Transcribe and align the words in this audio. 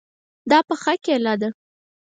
دا 0.49 0.59
پخه 0.67 0.93
کیله 1.03 1.33
ده 1.41 1.49